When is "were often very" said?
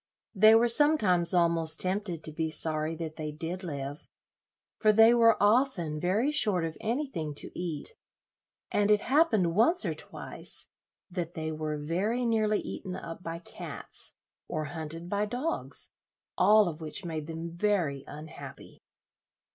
5.13-6.31